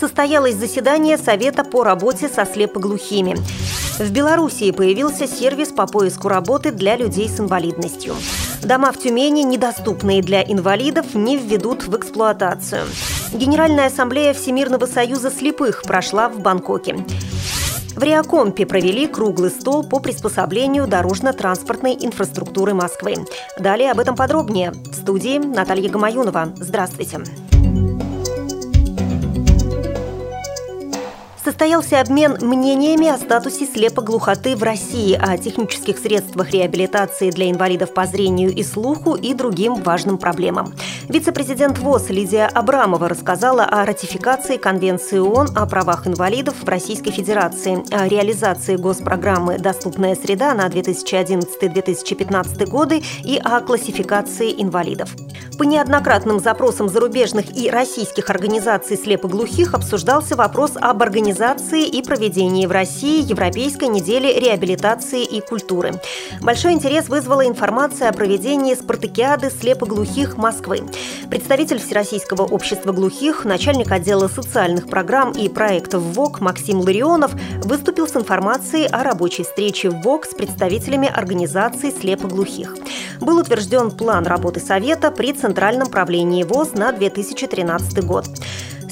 состоялось 0.00 0.56
заседание 0.56 1.18
Совета 1.18 1.62
по 1.62 1.84
работе 1.84 2.28
со 2.28 2.46
слепоглухими. 2.46 3.36
В 3.98 4.10
Белоруссии 4.10 4.70
появился 4.70 5.28
сервис 5.28 5.68
по 5.68 5.86
поиску 5.86 6.28
работы 6.28 6.72
для 6.72 6.96
людей 6.96 7.28
с 7.28 7.38
инвалидностью. 7.38 8.14
Дома 8.62 8.92
в 8.92 8.98
Тюмени, 8.98 9.42
недоступные 9.42 10.22
для 10.22 10.42
инвалидов, 10.42 11.14
не 11.14 11.36
введут 11.36 11.86
в 11.86 11.94
эксплуатацию. 11.96 12.84
Генеральная 13.34 13.86
ассамблея 13.86 14.32
Всемирного 14.32 14.86
союза 14.86 15.30
слепых 15.30 15.82
прошла 15.82 16.30
в 16.30 16.40
Бангкоке. 16.40 17.04
В 17.94 18.02
Реакомпе 18.02 18.64
провели 18.64 19.06
круглый 19.06 19.50
стол 19.50 19.84
по 19.84 20.00
приспособлению 20.00 20.86
дорожно-транспортной 20.86 21.98
инфраструктуры 22.00 22.72
Москвы. 22.72 23.16
Далее 23.58 23.90
об 23.90 23.98
этом 23.98 24.16
подробнее. 24.16 24.70
В 24.70 24.94
студии 24.94 25.36
Наталья 25.38 25.90
Гамаюнова. 25.90 26.54
Здравствуйте. 26.56 27.20
Состоялся 31.50 32.00
обмен 32.00 32.38
мнениями 32.40 33.08
о 33.08 33.18
статусе 33.18 33.66
слепоглухоты 33.66 34.54
в 34.54 34.62
России, 34.62 35.18
о 35.20 35.36
технических 35.36 35.98
средствах 35.98 36.52
реабилитации 36.52 37.32
для 37.32 37.50
инвалидов 37.50 37.92
по 37.92 38.06
зрению 38.06 38.52
и 38.54 38.62
слуху 38.62 39.16
и 39.16 39.34
другим 39.34 39.74
важным 39.74 40.16
проблемам. 40.16 40.72
Вице-президент 41.08 41.80
ВОЗ 41.80 42.10
Лидия 42.10 42.46
Абрамова 42.46 43.08
рассказала 43.08 43.64
о 43.64 43.84
ратификации 43.84 44.58
Конвенции 44.58 45.18
ООН 45.18 45.48
о 45.56 45.66
правах 45.66 46.06
инвалидов 46.06 46.54
в 46.62 46.68
Российской 46.68 47.10
Федерации, 47.10 47.82
о 47.92 48.06
реализации 48.06 48.76
госпрограммы 48.76 49.58
«Доступная 49.58 50.14
среда» 50.14 50.54
на 50.54 50.68
2011-2015 50.68 52.66
годы 52.66 53.02
и 53.24 53.40
о 53.42 53.60
классификации 53.60 54.54
инвалидов. 54.56 55.10
По 55.58 55.64
неоднократным 55.64 56.38
запросам 56.38 56.88
зарубежных 56.88 57.56
и 57.56 57.68
российских 57.68 58.30
организаций 58.30 58.96
слепоглухих 58.96 59.74
обсуждался 59.74 60.36
вопрос 60.36 60.72
об 60.76 61.02
организации 61.02 61.39
и 61.40 62.02
проведении 62.02 62.66
в 62.66 62.70
России 62.70 63.22
Европейской 63.26 63.86
недели 63.86 64.38
реабилитации 64.38 65.24
и 65.24 65.40
культуры. 65.40 65.94
Большой 66.42 66.72
интерес 66.72 67.08
вызвала 67.08 67.46
информация 67.46 68.10
о 68.10 68.12
проведении 68.12 68.74
спартакиады 68.74 69.48
слепоглухих 69.50 70.36
Москвы. 70.36 70.82
Представитель 71.30 71.78
Всероссийского 71.78 72.42
общества 72.42 72.92
глухих, 72.92 73.46
начальник 73.46 73.90
отдела 73.90 74.28
социальных 74.28 74.86
программ 74.88 75.32
и 75.32 75.48
проектов 75.48 76.02
ВОК 76.02 76.40
Максим 76.40 76.80
Ларионов 76.80 77.32
выступил 77.64 78.06
с 78.06 78.16
информацией 78.16 78.86
о 78.86 79.02
рабочей 79.02 79.44
встрече 79.44 79.88
ВОК 79.88 80.26
с 80.26 80.34
представителями 80.34 81.08
организаций 81.08 81.90
слепоглухих. 81.90 82.76
Был 83.18 83.38
утвержден 83.38 83.90
план 83.90 84.26
работы 84.26 84.60
Совета 84.60 85.10
при 85.10 85.32
Центральном 85.32 85.88
правлении 85.88 86.42
ВОЗ 86.42 86.74
на 86.74 86.92
2013 86.92 88.04
год. 88.04 88.26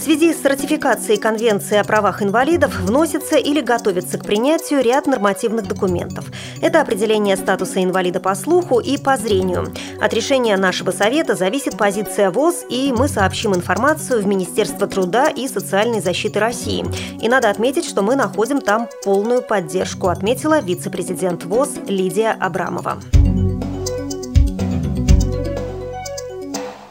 Связи 0.09 0.33
с 0.33 0.43
ратификацией 0.43 1.21
Конвенции 1.21 1.77
о 1.77 1.85
правах 1.85 2.23
инвалидов 2.23 2.81
вносится 2.81 3.37
или 3.37 3.61
готовится 3.61 4.17
к 4.17 4.25
принятию 4.25 4.83
ряд 4.83 5.07
нормативных 5.07 5.69
документов. 5.69 6.25
Это 6.63 6.81
определение 6.81 7.37
статуса 7.37 7.85
инвалида 7.85 8.19
по 8.19 8.35
слуху 8.35 8.81
и 8.81 8.97
по 8.97 9.19
зрению. 9.19 9.71
От 10.01 10.15
решения 10.15 10.57
нашего 10.57 10.93
Совета 10.93 11.35
зависит 11.35 11.77
позиция 11.77 12.31
ВОЗ, 12.31 12.65
и 12.71 12.91
мы 12.97 13.07
сообщим 13.07 13.55
информацию 13.55 14.23
в 14.23 14.27
Министерство 14.27 14.87
труда 14.87 15.29
и 15.29 15.47
социальной 15.47 16.01
защиты 16.01 16.41
России. 16.41 16.87
И 17.21 17.29
надо 17.29 17.51
отметить, 17.51 17.85
что 17.85 18.01
мы 18.01 18.17
находим 18.17 18.63
там 18.63 18.89
полную 19.05 19.43
поддержку, 19.43 20.09
отметила 20.09 20.61
вице-президент 20.61 21.45
ВОЗ 21.45 21.81
Лидия 21.87 22.31
Абрамова. 22.31 22.97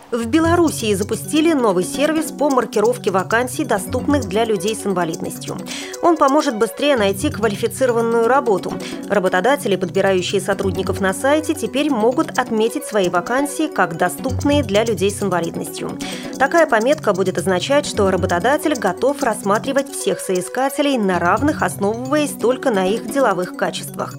В 0.10 0.26
Белоруссии 0.26 0.94
запустили 0.94 1.52
новый 1.52 1.84
сервис 1.84 2.32
по 2.32 2.50
маркировке 2.50 3.12
вакансий, 3.12 3.66
доступных 3.66 4.30
для 4.30 4.46
людей 4.46 4.74
с 4.74 4.86
инвалидностью. 4.86 5.58
Он 6.02 6.16
поможет 6.16 6.56
быстрее 6.56 6.96
найти 6.96 7.30
квалифицированную 7.30 8.26
работу. 8.26 8.72
Работодатели, 9.10 9.76
подбирающие 9.76 10.40
сотрудников 10.40 11.02
на 11.02 11.14
сайте, 11.14 11.54
теперь 11.54 11.90
могут 11.90 12.40
отметить 12.40 12.86
свои 12.86 13.10
вакансии 13.10 13.68
как 13.68 13.98
доступные 13.98 14.64
для 14.64 14.86
людей 14.86 15.12
с 15.12 15.22
инвалидностью. 15.22 16.00
Такая 16.40 16.68
пометка 16.68 17.12
будет 17.12 17.38
означать, 17.38 17.86
что 17.86 18.10
работодатель 18.10 18.76
готов 18.76 19.22
рассматривать 19.22 19.92
всех 19.92 20.22
соискателей 20.22 20.98
на 20.98 21.20
равных, 21.20 21.62
основываясь 21.62 22.32
только 22.32 22.72
на 22.72 22.88
их 22.88 23.12
деловых 23.12 23.58
качествах. 23.58 24.16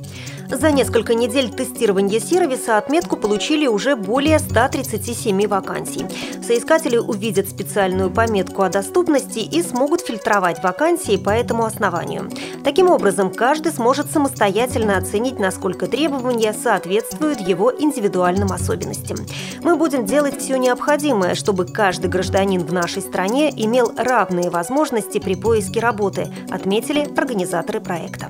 За 0.51 0.71
несколько 0.71 1.15
недель 1.15 1.51
тестирования 1.51 2.21
сервиса 2.21 2.79
отметку 2.79 3.17
получили 3.17 3.67
уже 3.67 3.97
более 3.97 4.39
137 4.39 5.47
вакансий. 5.47 6.07
Соискатели 6.43 6.97
увидят 6.97 7.49
специальную 7.49 8.11
пометку 8.11 8.63
о 8.63 8.71
доступности 8.71 9.41
и 9.41 9.63
смогут 9.63 10.01
фильтровать 10.01 10.63
вакансии 10.63 11.17
по 11.17 11.31
этому 11.31 11.65
основанию. 11.65 12.31
Таким 12.65 12.91
образом, 12.91 13.31
каждый 13.33 13.73
сможет 13.73 14.11
самостоятельно 14.11 14.97
оценить, 14.97 15.39
насколько 15.39 15.87
требования 15.87 16.55
соответствуют 16.55 17.41
его 17.41 17.73
индивидуальным 17.79 18.51
особенностям. 18.51 19.19
Мы 19.63 19.77
будем 19.77 20.07
делать 20.07 20.41
все 20.41 20.57
необходимое, 20.57 21.35
чтобы 21.35 21.67
каждый 21.67 22.09
гражданин 22.09 22.65
в 22.65 22.73
нашей 22.73 23.03
стране 23.03 23.53
имел 23.55 23.93
равные 23.97 24.51
возможности 24.51 25.19
при 25.19 25.35
поиске 25.35 25.81
работы, 25.81 26.33
отметили 26.51 27.07
организаторы 27.17 27.81
проекта. 27.81 28.29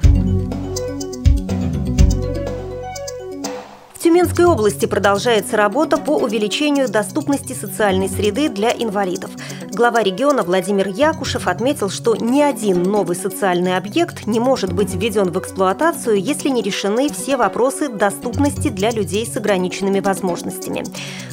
Тюменской 4.08 4.46
области 4.46 4.86
продолжается 4.86 5.58
работа 5.58 5.98
по 5.98 6.16
увеличению 6.16 6.88
доступности 6.88 7.52
социальной 7.52 8.08
среды 8.08 8.48
для 8.48 8.70
инвалидов. 8.70 9.30
Глава 9.78 10.02
региона 10.02 10.42
Владимир 10.42 10.88
Якушев 10.88 11.46
отметил, 11.46 11.88
что 11.88 12.16
ни 12.16 12.40
один 12.40 12.82
новый 12.82 13.14
социальный 13.14 13.76
объект 13.76 14.26
не 14.26 14.40
может 14.40 14.72
быть 14.72 14.92
введен 14.92 15.30
в 15.30 15.38
эксплуатацию, 15.38 16.20
если 16.20 16.48
не 16.48 16.62
решены 16.62 17.08
все 17.10 17.36
вопросы 17.36 17.88
доступности 17.88 18.70
для 18.70 18.90
людей 18.90 19.24
с 19.24 19.36
ограниченными 19.36 20.00
возможностями. 20.00 20.82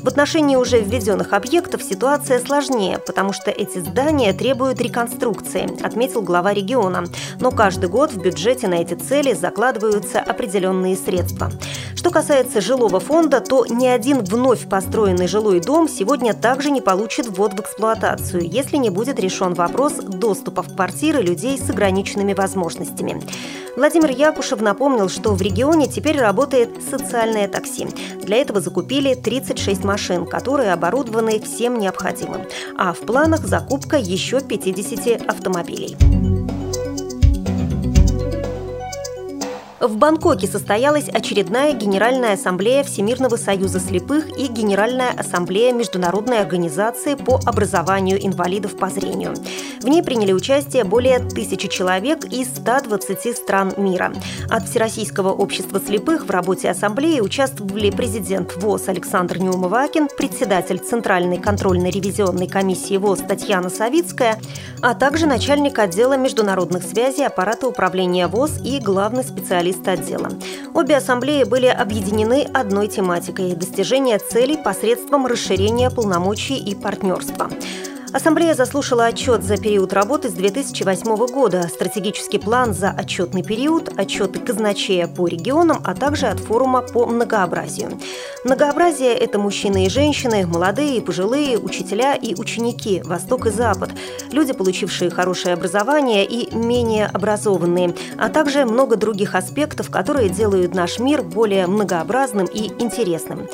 В 0.04 0.08
отношении 0.08 0.58
уже 0.58 0.80
введенных 0.80 1.34
объектов 1.34 1.82
ситуация 1.82 2.40
сложнее, 2.40 3.00
потому 3.00 3.34
что 3.34 3.50
эти 3.50 3.80
здания 3.80 4.32
требуют 4.32 4.80
реконструкции, 4.80 5.84
отметил 5.84 6.22
глава 6.22 6.54
региона. 6.54 7.06
Но 7.40 7.50
каждый 7.50 7.90
год 7.90 8.14
в 8.14 8.22
бюджете 8.22 8.68
на 8.68 8.76
эти 8.76 8.94
цели 8.94 9.34
закладываются 9.34 10.20
определенные 10.20 10.96
средства. 10.96 11.50
Что 11.96 12.12
касается 12.12 12.62
жилого 12.62 13.00
фонда, 13.00 13.42
то 13.42 13.66
ни 13.66 13.88
один 13.88 14.24
вновь 14.24 14.70
построенный 14.70 15.26
жилой 15.26 15.60
дом 15.60 15.90
сегодня 15.90 16.36
также 16.36 16.70
не 16.70 16.80
получит 16.80 17.26
ввод 17.26 17.54
в 17.54 17.62
эксплуатацию, 17.62 18.35
если 18.40 18.78
не 18.78 18.90
будет 18.90 19.20
решен 19.20 19.54
вопрос 19.54 19.94
доступа 19.94 20.64
в 20.64 20.76
квартиры 20.76 21.22
людей 21.22 21.58
с 21.58 21.70
ограниченными 21.70 22.34
возможностями. 22.34 23.22
Владимир 23.76 24.12
Якушев 24.12 24.62
напомнил, 24.62 25.10
что 25.10 25.34
в 25.34 25.42
регионе 25.42 25.88
теперь 25.88 26.18
работает 26.18 26.70
социальное 26.90 27.48
такси. 27.48 27.88
Для 28.22 28.38
этого 28.38 28.62
закупили 28.62 29.14
36 29.14 29.84
машин, 29.84 30.26
которые 30.26 30.72
оборудованы 30.72 31.40
всем 31.40 31.78
необходимым. 31.78 32.44
А 32.78 32.94
в 32.94 33.00
планах 33.00 33.46
закупка 33.46 33.98
еще 33.98 34.40
50 34.40 35.30
автомобилей. 35.30 36.25
В 39.82 39.98
Бангкоке 39.98 40.48
состоялась 40.48 41.10
очередная 41.10 41.74
Генеральная 41.74 42.36
ассамблея 42.36 42.82
Всемирного 42.84 43.36
союза 43.36 43.82
слепых 43.82 44.30
и 44.40 44.48
Генеральная 44.48 45.12
ассамблея 45.12 45.74
Международной 45.74 46.40
организации 46.40 47.16
по 47.16 47.42
образованию 47.46 48.26
инвалидов 48.26 48.78
по 48.78 48.90
зрению. 48.90 49.34
В 49.82 49.88
ней 49.88 50.02
приняли 50.02 50.32
участие 50.32 50.86
более 50.86 51.20
тысячи 51.20 51.68
человек 51.68 52.24
из 52.24 52.48
120 52.56 53.36
стран 53.36 53.74
мира. 53.76 54.14
От 54.50 54.70
Всероссийского 54.70 55.34
общества 55.34 55.82
слепых 55.86 56.26
в 56.26 56.30
работе 56.30 56.70
ассамблеи 56.70 57.20
участвовали 57.20 57.92
президент 57.92 58.56
ВОЗ 58.56 58.88
Александр 58.88 59.40
Неумывакин, 59.40 60.08
председатель 60.08 60.80
Центральной 60.80 61.38
контрольной 61.38 61.90
ревизионной 61.90 62.48
комиссии 62.48 62.96
ВОЗ 62.96 63.20
Татьяна 63.28 63.70
Савицкая, 63.70 64.40
а 64.82 64.94
также 64.94 65.26
начальник 65.26 65.80
отдела 65.80 66.18
международных 66.18 66.84
связей 66.84 67.26
аппарата 67.26 67.68
управления 67.68 68.28
ВОЗ 68.28 68.60
и 68.64 68.80
главный 68.80 69.24
специалист 69.24 69.88
отдела. 69.88 70.30
Обе 70.74 70.98
ассамблеи 70.98 71.44
были 71.44 71.68
объединены 71.68 72.48
одной 72.54 72.88
тематикой– 72.88 73.56
достижение 73.56 74.20
целей 74.20 74.58
посредством 74.58 75.26
расширения 75.26 75.90
полномочий 75.90 76.58
и 76.58 76.76
партнерства. 76.76 77.50
Ассамблея 78.16 78.54
заслушала 78.54 79.08
отчет 79.08 79.44
за 79.44 79.58
период 79.58 79.92
работы 79.92 80.30
с 80.30 80.32
2008 80.32 81.18
года, 81.34 81.68
стратегический 81.68 82.38
план 82.38 82.74
за 82.74 82.92
отчетный 82.92 83.44
период, 83.44 83.92
отчеты 84.00 84.40
казначея 84.40 85.08
по 85.08 85.28
регионам, 85.28 85.82
а 85.84 85.94
также 85.94 86.28
от 86.28 86.40
форума 86.40 86.82
по 86.82 87.08
многообразию. 87.08 88.00
Многообразие– 88.46 89.14
это 89.16 89.38
мужчины 89.38 89.86
и 89.86 89.90
женщины, 89.90 90.48
молодые 90.48 91.00
и 91.00 91.02
пожилые, 91.02 91.58
учителя 91.58 92.16
и 92.16 92.36
ученики, 92.36 93.02
Восток 93.04 93.48
и 93.48 93.50
Запад, 93.50 93.90
люди, 94.32 94.54
получившие 94.54 95.12
хорошее 95.12 95.54
образование 95.54 96.26
и 96.26 96.56
менее 96.56 97.08
образованные, 97.08 97.96
а 98.18 98.30
также 98.30 98.64
много 98.64 98.96
других 98.96 99.36
аспектов, 99.36 99.90
которые 99.90 100.30
делают 100.30 100.74
наш 100.74 101.00
мир 101.00 101.22
более 101.22 101.68
многообразным 101.68 102.46
и 102.46 102.68
интересным. 102.82 103.50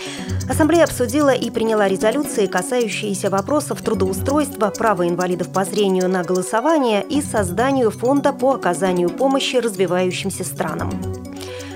Ассамблея 0.48 0.84
обсудила 0.84 1.34
и 1.34 1.50
приняла 1.50 1.88
резолюции, 1.88 2.46
касающиеся 2.46 3.32
вопросов 3.32 3.82
трудоустройства 3.82 4.51
трудоустройства, 4.52 4.70
права 4.70 5.08
инвалидов 5.08 5.52
по 5.52 5.64
зрению 5.66 6.10
на 6.10 6.24
голосование 6.24 7.04
и 7.04 7.22
созданию 7.22 7.92
фонда 7.92 8.34
по 8.34 8.54
оказанию 8.54 9.10
помощи 9.10 9.58
развивающимся 9.58 10.44
странам. 10.44 10.92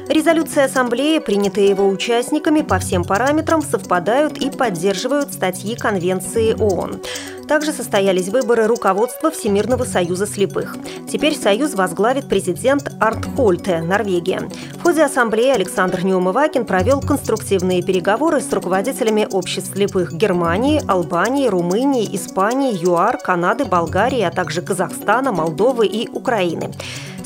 Резолюции 0.07 0.63
Ассамблеи, 0.63 1.17
принятые 1.17 1.69
его 1.69 1.87
участниками 1.87 2.61
по 2.61 2.77
всем 2.77 3.03
параметрам, 3.03 3.63
совпадают 3.63 4.37
и 4.37 4.51
поддерживают 4.51 5.33
статьи 5.33 5.75
Конвенции 5.75 6.53
ООН. 6.53 7.01
Также 7.47 7.71
состоялись 7.71 8.29
выборы 8.29 8.67
руководства 8.67 9.31
Всемирного 9.31 9.83
союза 9.83 10.27
слепых. 10.27 10.77
Теперь 11.11 11.35
союз 11.35 11.73
возглавит 11.73 12.27
президент 12.27 12.91
Арт 12.99 13.25
Хольте, 13.35 13.81
Норвегия. 13.81 14.47
В 14.75 14.83
ходе 14.83 15.03
ассамблеи 15.03 15.49
Александр 15.49 16.03
Неумывакин 16.03 16.65
провел 16.65 17.01
конструктивные 17.01 17.81
переговоры 17.81 18.41
с 18.41 18.53
руководителями 18.53 19.27
обществ 19.31 19.73
слепых 19.75 20.13
Германии, 20.13 20.81
Албании, 20.87 21.47
Румынии, 21.47 22.15
Испании, 22.15 22.75
ЮАР, 22.75 23.17
Канады, 23.17 23.65
Болгарии, 23.65 24.21
а 24.21 24.31
также 24.31 24.61
Казахстана, 24.61 25.31
Молдовы 25.31 25.87
и 25.87 26.07
Украины 26.09 26.71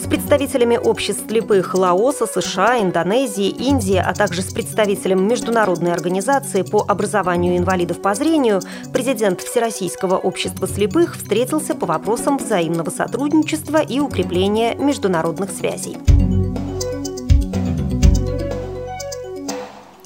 представителями 0.10 0.78
обществ 0.78 1.28
слепых 1.28 1.76
Лаоса, 1.76 2.26
США, 2.26 2.82
Индонезии, 2.82 3.50
Индии, 3.50 3.98
а 3.98 4.14
также 4.14 4.42
с 4.42 4.52
представителем 4.52 5.28
Международной 5.28 5.94
организации 5.94 6.64
по 6.64 6.84
образованию 6.88 7.58
инвалидов 7.58 8.02
по 8.02 8.16
зрению, 8.16 8.62
президент 8.92 9.42
Всероссийского 9.42 10.18
общества 10.18 10.68
слепых 10.68 11.16
встретился 11.16 11.76
по 11.76 11.86
вопросам 11.86 12.38
взаимного 12.38 12.90
сотрудничества 12.90 13.78
и 13.78 14.00
укрепления 14.00 14.76
международных 14.76 15.52
связей. 15.52 15.98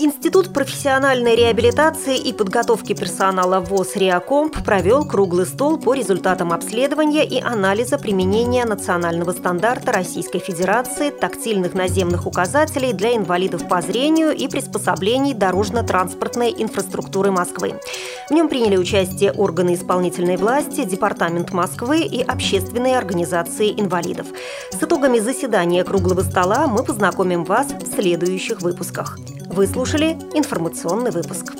Институт 0.04 0.52
профессиональной 0.52 1.34
реабилитации 1.34 2.18
и 2.18 2.34
подготовки 2.34 2.94
персонала 2.94 3.62
ВОЗ 3.62 3.96
«Реакомп» 3.96 4.62
провел 4.62 5.06
круглый 5.06 5.46
стол 5.46 5.80
по 5.80 5.94
результатам 5.94 6.52
обследования 6.52 7.26
и 7.26 7.40
анализа 7.40 7.98
применения 7.98 8.66
национального 8.66 9.32
стандарта 9.32 9.94
Российской 9.94 10.40
Федерации 10.40 11.10
тактильных 11.10 11.74
наземных 11.74 12.28
указателей 12.28 12.92
для 12.92 13.16
инвалидов 13.16 13.66
по 13.70 13.82
зрению 13.82 14.36
и 14.36 14.50
приспособлений 14.50 15.34
дорожно-транспортной 15.34 16.54
инфраструктуры 16.58 17.32
Москвы. 17.32 17.80
В 18.28 18.34
нем 18.34 18.50
приняли 18.50 18.76
участие 18.76 19.32
органы 19.32 19.74
исполнительной 19.74 20.36
власти, 20.36 20.84
Департамент 20.84 21.54
Москвы 21.54 22.02
и 22.02 22.22
общественные 22.22 22.98
организации 22.98 23.72
инвалидов. 23.72 24.28
С 24.70 24.84
итогами 24.84 25.20
заседания 25.20 25.86
круглого 25.86 26.24
стола 26.24 26.68
мы 26.68 26.84
познакомим 26.84 27.46
вас 27.46 27.68
в 27.68 27.96
следующих 27.96 28.62
выпусках. 28.62 29.18
Вы 29.56 29.68
слушали 29.68 30.14
информационный 30.34 31.12
выпуск. 31.12 31.54